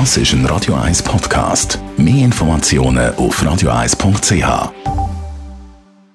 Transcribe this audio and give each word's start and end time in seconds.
Das 0.00 0.16
ist 0.16 0.32
ein 0.32 0.44
Radio 0.46 0.74
1 0.74 1.04
Podcast. 1.04 1.78
Mehr 1.96 2.24
Informationen 2.24 3.14
auf 3.14 3.40
radio1.ch. 3.40 4.72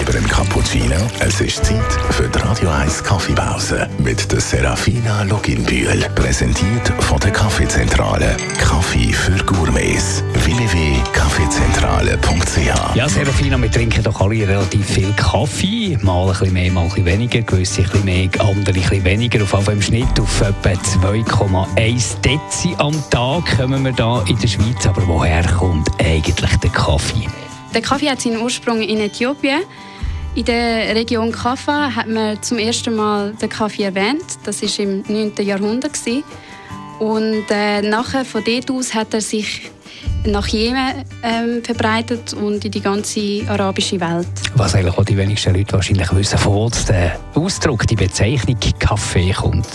Über 0.00 0.14
einen 0.16 0.28
Cappuccino. 0.28 0.96
Es 1.20 1.42
ist 1.42 1.62
Zeit 1.62 1.92
für 2.08 2.26
die 2.26 2.38
Radio 2.38 2.70
1 2.70 3.04
Kaffeepause 3.04 3.86
mit 3.98 4.32
der 4.32 4.40
Serafina 4.40 5.24
Loginbühl. 5.24 6.06
Präsentiert 6.14 6.88
von 7.00 7.20
der 7.20 7.32
Kaffeezentrale. 7.32 8.38
Kaffee 8.58 9.12
für 9.12 9.44
Gourmets. 9.44 10.24
Serafina, 13.08 13.56
wir 13.60 13.70
trinken 13.70 14.02
doch 14.02 14.20
alle 14.20 14.48
relativ 14.48 14.86
viel 14.86 15.12
Kaffee. 15.12 15.96
Mal 16.02 16.22
ein 16.22 16.28
bisschen 16.28 16.52
mehr, 16.52 16.72
mal 16.72 16.82
ein 16.82 16.88
bisschen 16.88 17.04
weniger. 17.04 17.42
Gewisse 17.42 17.82
ein 17.82 17.88
bisschen 17.88 18.04
mehr, 18.04 18.28
andere 18.38 18.74
ein 18.74 18.80
bisschen 18.80 19.04
weniger. 19.04 19.42
Auf 19.44 19.52
jeden 19.52 19.72
im 19.72 19.82
Schnitt 19.82 20.20
auf 20.20 20.40
etwa 20.40 20.70
2,1 20.70 22.20
Dezi 22.20 22.74
am 22.78 22.94
Tag 23.10 23.56
kommen 23.56 23.84
wir 23.84 23.92
da 23.92 24.24
in 24.28 24.38
der 24.38 24.48
Schweiz. 24.48 24.86
Aber 24.86 25.06
woher 25.06 25.44
kommt 25.44 25.88
eigentlich 26.00 26.56
der 26.56 26.70
Kaffee? 26.70 27.28
Der 27.74 27.82
Kaffee 27.82 28.10
hat 28.10 28.20
seinen 28.20 28.40
Ursprung 28.40 28.82
in 28.82 29.00
Äthiopien. 29.00 29.62
In 30.34 30.44
der 30.44 30.94
Region 30.94 31.30
Kaffa 31.30 31.94
hat 31.94 32.08
man 32.08 32.42
zum 32.42 32.58
ersten 32.58 32.96
Mal 32.96 33.34
den 33.34 33.48
Kaffee 33.48 33.84
erwähnt. 33.84 34.24
Das 34.44 34.62
war 34.62 34.84
im 34.84 35.04
9. 35.06 35.32
Jahrhundert. 35.46 35.98
Und 36.98 37.44
äh, 37.50 37.82
nachher 37.82 38.24
von 38.24 38.42
dort 38.44 38.70
aus 38.70 38.94
hat 38.94 39.14
er 39.14 39.20
sich 39.20 39.70
nach 40.24 40.46
Jemen 40.48 41.04
ähm, 41.22 41.62
verbreitet 41.62 42.32
und 42.34 42.64
in 42.64 42.70
die 42.70 42.80
ganze 42.80 43.42
arabische 43.48 44.00
Welt. 44.00 44.26
Was 44.54 44.74
eigentlich 44.74 44.96
auch 44.96 45.04
die 45.04 45.16
wenigsten 45.16 45.54
Leute 45.54 45.74
wahrscheinlich 45.74 46.12
wissen, 46.14 46.38
von 46.38 46.52
wo 46.52 46.70
der 46.88 47.18
Ausdruck, 47.34 47.86
die 47.86 47.96
Bezeichnung 47.96 48.56
Kaffee 48.78 49.32
kommt. 49.32 49.66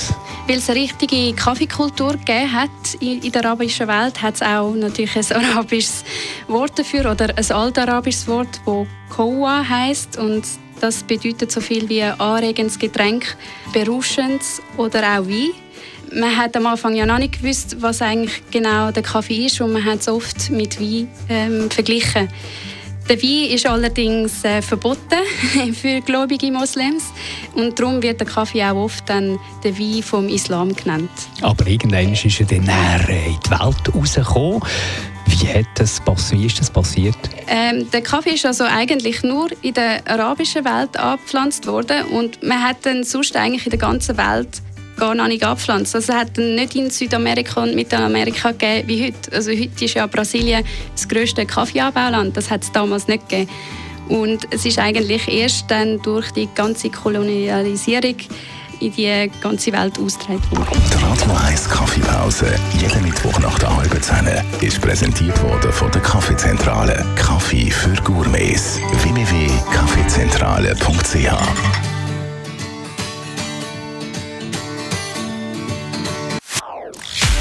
Weil 0.47 0.57
es 0.57 0.69
eine 0.69 0.79
richtige 0.79 1.33
Kaffeekultur 1.33 2.13
gegeben 2.13 2.51
hat 2.51 2.69
in, 2.99 3.21
in 3.21 3.31
der 3.31 3.45
arabischen 3.45 3.87
Welt, 3.87 4.21
hat 4.21 4.35
es 4.35 4.41
auch 4.41 4.73
natürlich 4.73 5.15
ein 5.15 5.45
arabisches 5.45 6.03
Wort 6.47 6.77
dafür 6.77 7.11
oder 7.11 7.29
ein 7.35 7.51
altarabisches 7.51 8.27
Wort, 8.27 8.61
das 8.65 8.87
Kowa 9.09 9.63
heißt 9.67 10.17
und 10.17 10.43
das 10.81 11.03
bedeutet 11.03 11.51
so 11.51 11.61
viel 11.61 11.87
wie 11.89 12.01
anregendes 12.01 12.79
Getränk, 12.79 13.37
berauschendes 13.71 14.61
oder 14.77 15.03
auch 15.03 15.27
Wein. 15.27 15.51
Man 16.13 16.35
hat 16.35 16.57
am 16.57 16.67
Anfang 16.67 16.95
ja 16.95 17.05
noch 17.05 17.19
nicht 17.19 17.41
gewusst, 17.41 17.77
was 17.79 18.01
eigentlich 18.01 18.43
genau 18.51 18.91
der 18.91 19.03
Kaffee 19.03 19.45
ist 19.45 19.61
und 19.61 19.71
man 19.71 19.85
hat 19.85 20.01
es 20.01 20.09
oft 20.09 20.49
mit 20.49 20.79
Wein 20.79 21.07
ähm, 21.29 21.71
verglichen. 21.71 22.27
Der 23.09 23.21
Wein 23.21 23.49
ist 23.49 23.65
allerdings 23.65 24.43
äh, 24.43 24.61
verboten 24.61 25.19
für 25.73 26.01
gläubige 26.01 26.51
Moslems 26.51 27.05
und 27.55 27.79
darum 27.79 28.01
wird 28.01 28.19
der 28.19 28.27
Kaffee 28.27 28.63
auch 28.63 28.75
oft 28.75 29.09
dann 29.09 29.39
der 29.63 29.77
Wein 29.77 30.03
vom 30.03 30.27
Islam 30.27 30.75
genannt. 30.75 31.09
Aber 31.41 31.65
irgendwann 31.65 32.13
ist 32.13 32.39
er 32.39 32.45
dann 32.45 32.63
näher 32.63 33.09
in 33.09 33.37
die 33.45 33.51
Welt 33.51 33.95
rausgekommen. 33.95 34.61
Wie, 35.27 35.47
hat 35.47 35.65
das, 35.75 36.01
wie 36.31 36.45
ist 36.45 36.59
das 36.59 36.69
passiert? 36.69 37.17
Ähm, 37.47 37.89
der 37.91 38.01
Kaffee 38.01 38.31
ist 38.31 38.45
also 38.45 38.65
eigentlich 38.65 39.23
nur 39.23 39.49
in 39.61 39.73
der 39.73 40.05
arabischen 40.07 40.65
Welt 40.65 40.97
angepflanzt 40.97 41.67
worden 41.67 42.05
und 42.07 42.43
man 42.43 42.61
hat 42.61 42.77
dann 42.83 43.03
sonst 43.03 43.35
eigentlich 43.35 43.65
in 43.65 43.71
der 43.71 43.79
ganzen 43.79 44.17
Welt 44.17 44.61
gar 45.01 45.15
noch 45.15 45.27
nicht 45.27 45.43
abpflanzt. 45.43 45.95
Also 45.95 46.13
es 46.13 46.19
hat 46.19 46.37
nicht 46.37 46.75
in 46.75 46.91
Südamerika 46.91 47.63
und 47.63 47.73
Mittelamerika 47.73 48.51
gegeben 48.51 48.87
wie 48.87 49.05
heute. 49.05 49.35
Also 49.35 49.49
heute 49.49 49.85
ist 49.85 49.95
ja 49.95 50.05
Brasilien 50.05 50.63
das 50.93 51.09
grösste 51.09 51.43
Kaffeeanbauland. 51.45 52.37
Das 52.37 52.51
hat 52.51 52.61
es 52.61 52.71
damals 52.71 53.07
nicht 53.07 53.27
gegeben. 53.27 53.49
Und 54.09 54.45
es 54.51 54.63
ist 54.63 54.77
eigentlich 54.77 55.27
erst 55.27 55.71
dann 55.71 55.99
durch 56.03 56.29
die 56.31 56.47
ganze 56.53 56.91
Kolonialisierung 56.91 58.17
in 58.79 58.93
die 58.93 59.31
ganze 59.41 59.73
Welt 59.73 59.97
ausgetragen 59.97 60.43
worden. 60.51 60.79
Die 60.91 60.97
Radio 61.03 61.31
1 61.47 61.67
Kaffeepause, 61.69 62.53
jeden 62.79 63.03
Mittwoch 63.03 63.39
nach 63.39 63.57
der 63.57 63.75
halben 63.75 63.99
Zehn, 64.01 64.29
ist 64.61 64.79
präsentiert 64.81 65.41
worden 65.41 65.71
von 65.71 65.89
der 65.91 66.01
Kaffeezentrale. 66.01 67.03
Kaffee 67.15 67.71
für 67.71 67.95
Gourmets. 68.03 68.79
www.kaffeezentrale.ch 69.01 71.80